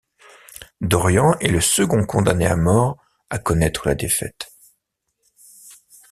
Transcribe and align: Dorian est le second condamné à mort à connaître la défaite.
Dorian 0.81 1.37
est 1.41 1.47
le 1.51 1.61
second 1.61 2.07
condamné 2.07 2.47
à 2.47 2.55
mort 2.55 2.97
à 3.29 3.37
connaître 3.37 3.87
la 3.87 3.93
défaite. 3.93 4.51